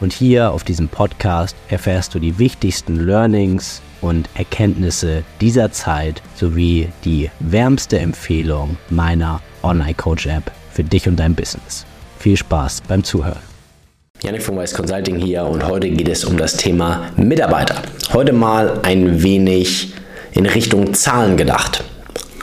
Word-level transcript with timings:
und 0.00 0.12
hier 0.12 0.50
auf 0.50 0.64
diesem 0.64 0.88
Podcast 0.88 1.54
erfährst 1.68 2.14
du 2.14 2.18
die 2.18 2.38
wichtigsten 2.38 3.06
Learnings 3.06 3.82
und 4.00 4.28
Erkenntnisse 4.34 5.22
dieser 5.40 5.70
Zeit 5.72 6.22
sowie 6.34 6.88
die 7.04 7.30
wärmste 7.40 7.98
Empfehlung 7.98 8.76
meiner 8.88 9.40
Online 9.62 9.94
Coach 9.94 10.26
App 10.26 10.50
für 10.72 10.84
dich 10.84 11.06
und 11.06 11.16
dein 11.16 11.34
Business. 11.34 11.84
Viel 12.18 12.36
Spaß 12.36 12.82
beim 12.88 13.04
Zuhören. 13.04 13.50
Yannick 14.22 14.42
von 14.42 14.56
Weiß 14.56 14.74
Consulting 14.74 15.16
hier 15.16 15.44
und 15.44 15.66
heute 15.66 15.88
geht 15.88 16.08
es 16.08 16.24
um 16.24 16.36
das 16.36 16.56
Thema 16.56 17.10
Mitarbeiter. 17.16 17.76
Heute 18.12 18.32
mal 18.32 18.80
ein 18.82 19.22
wenig 19.22 19.94
in 20.32 20.46
Richtung 20.46 20.92
Zahlen 20.92 21.36
gedacht. 21.36 21.84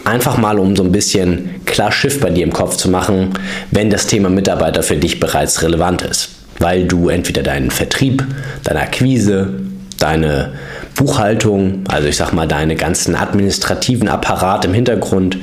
Einfach 0.03 0.37
mal, 0.37 0.57
um 0.57 0.76
so 0.76 0.84
ein 0.84 0.91
bisschen 0.91 1.63
klar 1.65 1.91
Schiff 1.91 2.20
bei 2.20 2.29
dir 2.29 2.43
im 2.43 2.53
Kopf 2.53 2.77
zu 2.77 2.89
machen, 2.89 3.34
wenn 3.71 3.89
das 3.89 4.07
Thema 4.07 4.29
Mitarbeiter 4.29 4.81
für 4.81 4.95
dich 4.95 5.20
bereits 5.20 5.62
relevant 5.62 6.01
ist. 6.01 6.37
Weil 6.59 6.85
du 6.85 7.09
entweder 7.09 7.43
deinen 7.43 7.71
Vertrieb, 7.71 8.25
deine 8.63 8.81
Akquise, 8.81 9.53
deine 9.99 10.53
Buchhaltung, 10.95 11.84
also 11.88 12.07
ich 12.07 12.17
sag 12.17 12.34
mal 12.34 12.48
deine 12.48 12.75
ganzen 12.75 13.15
administrativen 13.15 14.07
Apparate 14.07 14.67
im 14.67 14.73
Hintergrund 14.73 15.38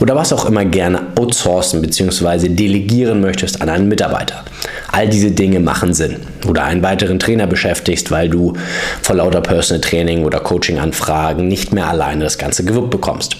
oder 0.00 0.14
was 0.14 0.32
auch 0.32 0.44
immer 0.44 0.64
gerne 0.64 1.00
outsourcen 1.18 1.80
bzw. 1.80 2.48
delegieren 2.48 3.20
möchtest 3.20 3.62
an 3.62 3.70
einen 3.70 3.88
Mitarbeiter. 3.88 4.44
All 4.92 5.08
diese 5.08 5.30
Dinge 5.30 5.60
machen 5.60 5.94
Sinn. 5.94 6.16
Oder 6.46 6.64
einen 6.64 6.82
weiteren 6.82 7.18
Trainer 7.18 7.46
beschäftigst, 7.46 8.10
weil 8.10 8.28
du 8.28 8.54
vor 9.02 9.16
lauter 9.16 9.40
Personal 9.40 9.80
Training 9.80 10.24
oder 10.24 10.40
Coaching-Anfragen 10.40 11.48
nicht 11.48 11.72
mehr 11.72 11.88
alleine 11.88 12.24
das 12.24 12.38
Ganze 12.38 12.64
gewuppt 12.64 12.90
bekommst. 12.90 13.36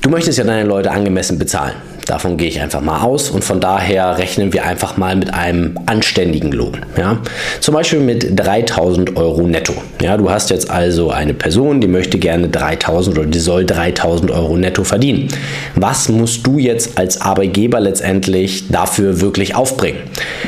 Du 0.00 0.08
möchtest 0.08 0.38
ja 0.38 0.44
deine 0.44 0.66
Leute 0.66 0.90
angemessen 0.90 1.38
bezahlen. 1.38 1.74
Davon 2.08 2.38
gehe 2.38 2.48
ich 2.48 2.58
einfach 2.62 2.80
mal 2.80 3.02
aus 3.02 3.28
und 3.28 3.44
von 3.44 3.60
daher 3.60 4.16
rechnen 4.16 4.54
wir 4.54 4.64
einfach 4.64 4.96
mal 4.96 5.14
mit 5.14 5.34
einem 5.34 5.78
anständigen 5.84 6.52
Lohn. 6.52 6.78
Ja? 6.96 7.18
Zum 7.60 7.74
Beispiel 7.74 8.00
mit 8.00 8.28
3000 8.34 9.14
Euro 9.18 9.42
netto. 9.42 9.74
Ja, 10.00 10.16
du 10.16 10.30
hast 10.30 10.48
jetzt 10.48 10.70
also 10.70 11.10
eine 11.10 11.34
Person, 11.34 11.82
die 11.82 11.86
möchte 11.86 12.18
gerne 12.18 12.48
3000 12.48 13.18
oder 13.18 13.26
die 13.26 13.38
soll 13.38 13.66
3000 13.66 14.30
Euro 14.30 14.56
netto 14.56 14.84
verdienen. 14.84 15.28
Was 15.74 16.08
musst 16.08 16.46
du 16.46 16.58
jetzt 16.58 16.96
als 16.96 17.20
Arbeitgeber 17.20 17.78
letztendlich 17.78 18.68
dafür 18.68 19.20
wirklich 19.20 19.54
aufbringen? 19.54 19.98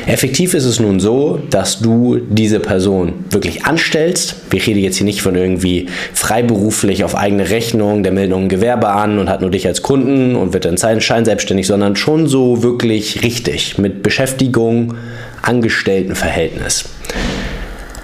Effektiv 0.06 0.54
ist 0.54 0.64
es 0.64 0.80
nun 0.80 0.98
so, 0.98 1.42
dass 1.50 1.80
du 1.80 2.20
diese 2.30 2.58
Person 2.60 3.24
wirklich 3.28 3.66
anstellst. 3.66 4.36
Wir 4.48 4.66
reden 4.66 4.80
jetzt 4.80 4.96
hier 4.96 5.04
nicht 5.04 5.20
von 5.20 5.36
irgendwie 5.36 5.88
freiberuflich 6.14 7.04
auf 7.04 7.14
eigene 7.14 7.50
Rechnung, 7.50 8.02
der 8.02 8.12
meldet 8.12 8.34
ein 8.34 8.48
Gewerbe 8.48 8.88
an 8.88 9.18
und 9.18 9.28
hat 9.28 9.42
nur 9.42 9.50
dich 9.50 9.66
als 9.66 9.82
Kunden 9.82 10.36
und 10.36 10.54
wird 10.54 10.64
dann 10.64 10.78
scheinselbstständig 10.78 11.49
selbstständig, 11.50 11.66
sondern 11.66 11.96
schon 11.96 12.26
so 12.26 12.62
wirklich 12.62 13.22
richtig 13.22 13.78
mit 13.78 14.02
Beschäftigung, 14.02 14.94
Angestelltenverhältnis. 15.42 16.84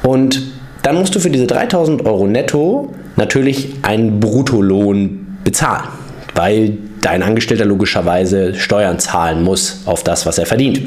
Und 0.02 0.42
dann 0.82 0.96
musst 0.96 1.14
du 1.14 1.20
für 1.20 1.30
diese 1.30 1.46
3000 1.46 2.04
Euro 2.06 2.26
netto 2.26 2.92
natürlich 3.16 3.74
einen 3.82 4.20
Bruttolohn 4.20 5.38
bezahlen, 5.44 5.88
weil 6.34 6.78
dein 7.00 7.22
Angestellter 7.22 7.64
logischerweise 7.64 8.54
Steuern 8.54 8.98
zahlen 8.98 9.42
muss 9.42 9.82
auf 9.86 10.02
das, 10.02 10.26
was 10.26 10.38
er 10.38 10.46
verdient 10.46 10.80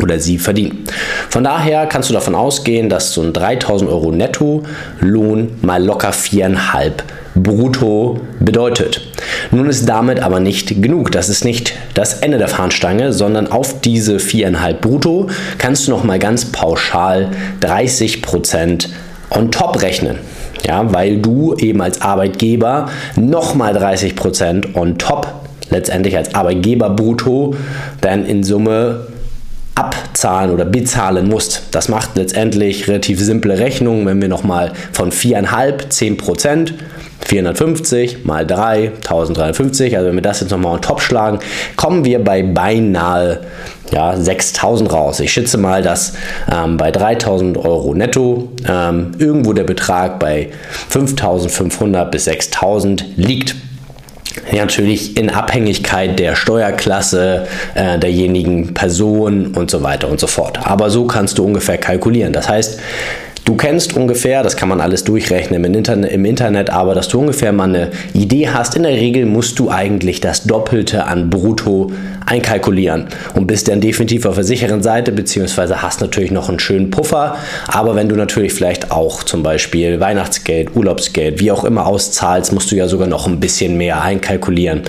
oder 0.00 0.18
sie 0.18 0.38
verdient. 0.38 0.92
Von 1.30 1.44
daher 1.44 1.86
kannst 1.86 2.10
du 2.10 2.14
davon 2.14 2.34
ausgehen, 2.34 2.88
dass 2.88 3.12
so 3.12 3.22
ein 3.22 3.32
3000 3.32 3.90
Euro 3.90 4.12
Netto-Lohn 4.12 5.58
mal 5.62 5.84
locker 5.84 6.12
viereinhalb 6.12 7.02
brutto 7.34 8.20
bedeutet. 8.40 9.00
Nun 9.50 9.68
ist 9.68 9.88
damit 9.88 10.20
aber 10.20 10.40
nicht 10.40 10.80
genug. 10.82 11.10
Das 11.12 11.28
ist 11.28 11.44
nicht 11.44 11.74
das 11.94 12.20
Ende 12.20 12.38
der 12.38 12.48
Fahnenstange, 12.48 13.12
sondern 13.12 13.50
auf 13.50 13.80
diese 13.80 14.16
4,5 14.16 14.74
brutto 14.74 15.28
kannst 15.58 15.86
du 15.86 15.90
noch 15.90 16.04
mal 16.04 16.18
ganz 16.18 16.46
pauschal 16.46 17.30
30% 17.60 18.88
on 19.30 19.50
top 19.50 19.82
rechnen. 19.82 20.18
Ja, 20.66 20.92
weil 20.94 21.18
du 21.18 21.54
eben 21.56 21.82
als 21.82 22.00
Arbeitgeber 22.00 22.88
nochmal 23.16 23.76
30% 23.76 24.74
on 24.74 24.96
top 24.96 25.26
letztendlich 25.70 26.16
als 26.16 26.34
Arbeitgeber 26.34 26.90
brutto 26.90 27.54
dann 28.00 28.24
in 28.24 28.44
Summe 28.44 29.08
abzahlen 29.74 30.50
oder 30.50 30.64
bezahlen 30.64 31.28
musst. 31.28 31.62
Das 31.72 31.88
macht 31.88 32.16
letztendlich 32.16 32.86
relativ 32.86 33.20
simple 33.20 33.58
Rechnungen, 33.58 34.06
wenn 34.06 34.20
wir 34.20 34.28
nochmal 34.28 34.72
von 34.92 35.10
4,5, 35.10 35.88
10 35.88 36.16
Prozent 36.16 36.74
450 37.26 38.24
mal 38.24 38.46
3, 38.46 38.92
1350, 38.96 39.96
also 39.96 40.08
wenn 40.08 40.14
wir 40.14 40.22
das 40.22 40.40
jetzt 40.40 40.50
nochmal 40.50 40.74
on 40.74 40.82
top 40.82 41.00
schlagen, 41.00 41.38
kommen 41.76 42.04
wir 42.04 42.22
bei 42.22 42.42
beinahe 42.42 43.40
ja, 43.90 44.16
6000 44.16 44.92
raus. 44.92 45.20
Ich 45.20 45.32
schätze 45.32 45.58
mal, 45.58 45.82
dass 45.82 46.14
ähm, 46.52 46.76
bei 46.76 46.90
3000 46.90 47.56
Euro 47.58 47.94
netto 47.94 48.50
ähm, 48.68 49.12
irgendwo 49.18 49.52
der 49.52 49.64
Betrag 49.64 50.18
bei 50.18 50.50
5500 50.90 52.10
bis 52.10 52.24
6000 52.24 53.04
liegt. 53.16 53.56
Ja, 54.52 54.62
natürlich 54.62 55.16
in 55.16 55.30
Abhängigkeit 55.30 56.18
der 56.18 56.34
Steuerklasse 56.36 57.46
äh, 57.74 57.98
derjenigen 57.98 58.74
Person 58.74 59.48
und 59.48 59.70
so 59.70 59.82
weiter 59.82 60.08
und 60.08 60.20
so 60.20 60.26
fort. 60.26 60.66
Aber 60.66 60.90
so 60.90 61.06
kannst 61.06 61.38
du 61.38 61.44
ungefähr 61.44 61.78
kalkulieren. 61.78 62.32
Das 62.32 62.48
heißt, 62.48 62.80
Du 63.44 63.56
kennst 63.56 63.94
ungefähr, 63.94 64.42
das 64.42 64.56
kann 64.56 64.70
man 64.70 64.80
alles 64.80 65.04
durchrechnen 65.04 65.62
im 65.62 65.74
Internet, 65.74 66.12
im 66.12 66.24
Internet, 66.24 66.70
aber 66.70 66.94
dass 66.94 67.08
du 67.08 67.20
ungefähr 67.20 67.52
mal 67.52 67.64
eine 67.64 67.90
Idee 68.14 68.48
hast, 68.48 68.74
in 68.74 68.84
der 68.84 68.92
Regel 68.92 69.26
musst 69.26 69.58
du 69.58 69.68
eigentlich 69.68 70.22
das 70.22 70.44
Doppelte 70.44 71.04
an 71.04 71.28
Brutto 71.28 71.92
einkalkulieren 72.24 73.08
und 73.34 73.46
bist 73.46 73.68
dann 73.68 73.82
definitiv 73.82 74.24
auf 74.24 74.36
der 74.36 74.44
sicheren 74.44 74.82
Seite, 74.82 75.12
beziehungsweise 75.12 75.82
hast 75.82 76.00
natürlich 76.00 76.30
noch 76.30 76.48
einen 76.48 76.58
schönen 76.58 76.90
Puffer. 76.90 77.36
Aber 77.68 77.94
wenn 77.94 78.08
du 78.08 78.16
natürlich 78.16 78.54
vielleicht 78.54 78.90
auch 78.90 79.22
zum 79.22 79.42
Beispiel 79.42 80.00
Weihnachtsgeld, 80.00 80.74
Urlaubsgeld, 80.74 81.38
wie 81.38 81.52
auch 81.52 81.64
immer 81.64 81.86
auszahlst, 81.86 82.50
musst 82.54 82.72
du 82.72 82.76
ja 82.76 82.88
sogar 82.88 83.08
noch 83.08 83.26
ein 83.26 83.40
bisschen 83.40 83.76
mehr 83.76 84.00
einkalkulieren. 84.00 84.84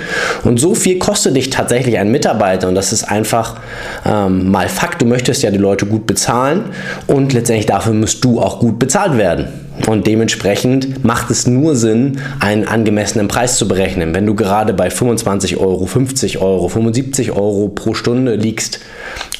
Und 0.46 0.62
so 0.62 0.76
viel 0.76 0.98
kostet 0.98 1.36
dich 1.36 1.50
tatsächlich 1.50 1.98
ein 1.98 2.10
Mitarbeiter 2.10 2.70
und 2.70 2.76
das 2.76 2.94
ist 2.94 3.04
einfach 3.04 3.58
ähm, 4.06 4.50
mal 4.50 4.70
Fakt. 4.70 5.02
Du 5.02 5.06
möchtest 5.06 5.44
ja 5.44 5.52
die 5.52 5.58
Leute 5.58 5.86
gut 5.86 6.08
bezahlen 6.08 6.70
und 7.08 7.34
letztendlich 7.34 7.66
dafür 7.66 7.94
musst 7.94 8.24
du 8.24 8.40
auch 8.40 8.44
gut 8.59 8.79
bezahlt 8.79 9.17
werden. 9.17 9.47
Und 9.88 10.07
dementsprechend 10.07 11.03
macht 11.03 11.29
es 11.29 11.47
nur 11.47 11.75
Sinn, 11.75 12.19
einen 12.39 12.67
angemessenen 12.67 13.28
Preis 13.28 13.57
zu 13.57 13.67
berechnen. 13.67 14.16
Wenn 14.16 14.25
du 14.25 14.33
gerade 14.33 14.73
bei 14.73 14.89
25 14.89 15.57
Euro, 15.57 15.85
50 15.85 16.39
Euro, 16.39 16.69
75 16.69 17.31
Euro 17.31 17.67
pro 17.69 17.94
Stunde 17.94 18.35
liegst 18.35 18.79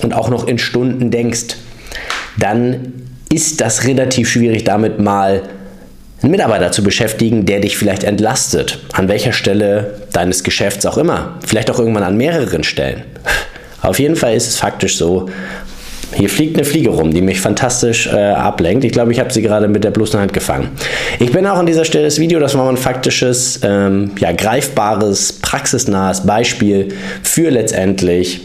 und 0.02 0.14
auch 0.14 0.30
noch 0.30 0.48
in 0.48 0.58
Stunden 0.58 1.10
denkst, 1.10 1.56
dann 2.38 2.94
ist 3.32 3.62
das 3.62 3.86
relativ 3.86 4.30
schwierig, 4.30 4.66
damit 4.66 5.00
mal 5.00 5.44
einen 6.22 6.32
Mitarbeiter 6.32 6.72
zu 6.72 6.84
beschäftigen, 6.84 7.46
der 7.46 7.60
dich 7.60 7.78
vielleicht 7.78 8.04
entlastet. 8.04 8.80
An 8.94 9.08
welcher 9.08 9.32
Stelle 9.32 10.02
deines 10.12 10.44
Geschäfts 10.44 10.86
auch 10.86 10.98
immer. 10.98 11.40
Vielleicht 11.46 11.70
auch 11.70 11.80
irgendwann 11.80 12.04
an 12.04 12.18
mehreren 12.18 12.64
Stellen. 12.64 13.04
Auf 13.82 14.00
jeden 14.00 14.16
Fall 14.16 14.34
ist 14.36 14.48
es 14.48 14.58
faktisch 14.58 14.98
so, 14.98 15.30
hier 16.14 16.30
fliegt 16.30 16.56
eine 16.58 16.66
Fliege 16.66 16.90
rum, 16.90 17.14
die 17.14 17.22
mich 17.22 17.42
fantastisch 17.42 18.08
äh, 18.08 18.12
ablenkt. 18.12 18.84
Ich 18.86 18.92
glaube, 18.92 19.12
ich 19.12 19.20
habe 19.20 19.32
sie 19.32 19.42
gerade 19.42 19.68
mit 19.68 19.84
der 19.84 19.92
bloßen 19.92 20.20
Hand 20.20 20.34
gefangen. 20.34 20.70
Ich 21.20 21.32
bin 21.32 21.46
auch 21.48 21.58
an 21.58 21.66
dieser 21.66 21.86
Stelle 21.86 22.06
das 22.06 22.20
Video, 22.20 22.40
das 22.40 22.58
war 22.58 22.70
ein 22.70 22.78
faktisches, 22.78 23.60
ähm, 23.64 24.12
ja, 24.20 24.32
greifbares, 24.32 25.40
praxisnahes 25.46 26.26
Beispiel 26.26 26.90
für 27.22 27.52
letztendlich 27.52 28.42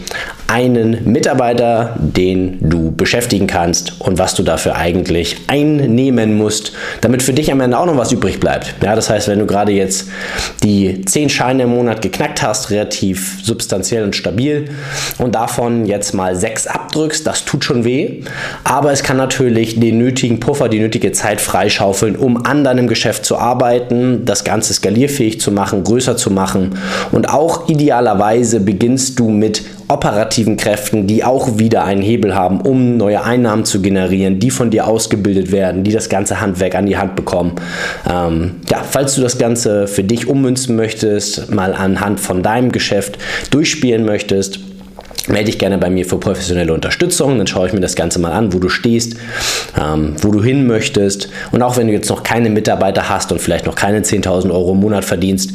einen 0.48 1.04
Mitarbeiter, 1.04 1.94
den 1.96 2.58
du 2.68 2.90
beschäftigen 2.90 3.46
kannst 3.46 4.00
und 4.00 4.18
was 4.18 4.34
du 4.34 4.42
dafür 4.42 4.74
eigentlich 4.74 5.36
einnehmen 5.46 6.36
musst, 6.36 6.72
damit 7.02 7.22
für 7.22 7.32
dich 7.32 7.52
am 7.52 7.60
Ende 7.60 7.78
auch 7.78 7.86
noch 7.86 7.96
was 7.96 8.10
übrig 8.10 8.40
bleibt. 8.40 8.74
Ja, 8.82 8.96
das 8.96 9.08
heißt, 9.08 9.28
wenn 9.28 9.38
du 9.38 9.46
gerade 9.46 9.70
jetzt 9.70 10.08
die 10.64 11.04
10 11.04 11.28
Scheine 11.28 11.62
im 11.62 11.70
Monat 11.70 12.02
geknackt 12.02 12.42
hast, 12.42 12.70
relativ 12.70 13.38
substanziell 13.44 14.02
und 14.02 14.16
stabil 14.16 14.70
und 15.18 15.36
davon 15.36 15.86
jetzt 15.86 16.14
mal 16.14 16.34
6 16.34 16.66
abdrückst, 16.66 17.24
das 17.26 17.44
tut 17.44 17.64
schon 17.64 17.84
weh, 17.84 18.24
aber 18.64 18.90
es 18.90 19.04
kann 19.04 19.16
natürlich 19.16 19.78
den 19.78 19.98
nötigen 19.98 20.40
Puffer, 20.40 20.68
die 20.68 20.80
nötige 20.80 21.12
Zeit 21.12 21.40
freischaufeln, 21.40 22.16
um 22.16 22.44
an 22.44 22.64
deinem 22.64 22.88
Geschäft 22.88 23.24
zu 23.24 23.38
arbeiten, 23.38 24.24
das 24.24 24.42
Ganze 24.42 24.74
skalierfähig 24.74 25.40
zu 25.40 25.52
machen, 25.52 25.84
größer 25.84 26.16
zu 26.16 26.32
machen 26.32 26.76
Und 27.12 27.28
auch 27.28 27.68
idealerweise 27.68 28.60
beginnst 28.60 29.18
du 29.18 29.30
mit 29.30 29.62
operativen 29.88 30.56
Kräften, 30.56 31.06
die 31.06 31.24
auch 31.24 31.58
wieder 31.58 31.84
einen 31.84 32.02
Hebel 32.02 32.34
haben, 32.34 32.60
um 32.60 32.96
neue 32.96 33.24
Einnahmen 33.24 33.64
zu 33.64 33.82
generieren, 33.82 34.38
die 34.38 34.50
von 34.50 34.70
dir 34.70 34.86
ausgebildet 34.86 35.50
werden, 35.50 35.82
die 35.82 35.92
das 35.92 36.08
ganze 36.08 36.40
Handwerk 36.40 36.76
an 36.76 36.86
die 36.86 36.96
Hand 36.96 37.16
bekommen. 37.16 37.52
Ähm, 38.08 38.56
ja, 38.70 38.82
falls 38.88 39.16
du 39.16 39.20
das 39.20 39.38
Ganze 39.38 39.88
für 39.88 40.04
dich 40.04 40.28
ummünzen 40.28 40.76
möchtest, 40.76 41.52
mal 41.52 41.74
anhand 41.74 42.20
von 42.20 42.42
deinem 42.42 42.70
Geschäft 42.70 43.18
durchspielen 43.50 44.04
möchtest, 44.04 44.60
melde 45.30 45.46
dich 45.46 45.58
gerne 45.58 45.78
bei 45.78 45.90
mir 45.90 46.04
für 46.04 46.18
professionelle 46.18 46.72
Unterstützung. 46.72 47.38
Dann 47.38 47.46
schaue 47.46 47.66
ich 47.66 47.72
mir 47.72 47.80
das 47.80 47.94
Ganze 47.94 48.18
mal 48.18 48.32
an, 48.32 48.52
wo 48.52 48.58
du 48.58 48.68
stehst, 48.68 49.16
ähm, 49.80 50.16
wo 50.20 50.30
du 50.30 50.42
hin 50.42 50.66
möchtest. 50.66 51.28
Und 51.52 51.62
auch 51.62 51.76
wenn 51.76 51.86
du 51.86 51.92
jetzt 51.92 52.08
noch 52.08 52.22
keine 52.22 52.50
Mitarbeiter 52.50 53.08
hast 53.08 53.32
und 53.32 53.40
vielleicht 53.40 53.66
noch 53.66 53.74
keine 53.74 54.00
10.000 54.00 54.50
Euro 54.50 54.72
im 54.72 54.80
Monat 54.80 55.04
verdienst, 55.04 55.52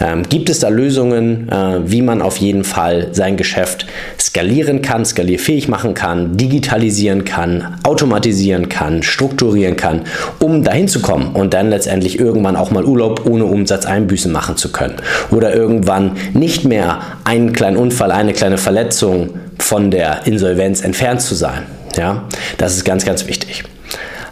ähm, 0.00 0.22
gibt 0.28 0.48
es 0.48 0.60
da 0.60 0.68
Lösungen, 0.68 1.48
äh, 1.48 1.80
wie 1.84 2.02
man 2.02 2.22
auf 2.22 2.36
jeden 2.38 2.64
Fall 2.64 3.08
sein 3.12 3.36
Geschäft 3.36 3.86
skalieren 4.20 4.82
kann, 4.82 5.04
skalierfähig 5.04 5.68
machen 5.68 5.94
kann, 5.94 6.36
digitalisieren 6.36 7.24
kann, 7.24 7.78
automatisieren 7.82 8.68
kann, 8.68 9.02
strukturieren 9.02 9.76
kann, 9.76 10.02
um 10.40 10.62
dahin 10.62 10.88
zu 10.88 11.00
kommen 11.00 11.34
und 11.34 11.54
dann 11.54 11.70
letztendlich 11.70 12.18
irgendwann 12.18 12.56
auch 12.56 12.70
mal 12.70 12.84
Urlaub 12.84 13.26
ohne 13.28 13.44
Umsatz 13.44 13.86
einbüßen 13.86 14.30
machen 14.30 14.56
zu 14.56 14.72
können. 14.72 14.96
Oder 15.30 15.54
irgendwann 15.54 16.12
nicht 16.34 16.64
mehr 16.64 17.00
einen 17.24 17.52
kleinen 17.52 17.76
Unfall, 17.76 18.10
eine 18.10 18.32
kleine 18.32 18.58
Verletzung, 18.58 19.15
Verletzung 19.16 19.40
von 19.58 19.90
der 19.90 20.26
Insolvenz 20.26 20.82
entfernt 20.82 21.22
zu 21.22 21.34
sein. 21.34 21.64
Ja, 21.96 22.24
das 22.58 22.76
ist 22.76 22.84
ganz, 22.84 23.04
ganz 23.04 23.26
wichtig. 23.26 23.64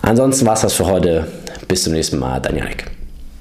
Ansonsten 0.02 0.46
war 0.46 0.54
es 0.54 0.60
das 0.60 0.74
für 0.74 0.86
heute. 0.86 1.26
Bis 1.66 1.84
zum 1.84 1.94
nächsten 1.94 2.18
Mal, 2.18 2.40
dein 2.40 2.56
Janik. 2.56 2.93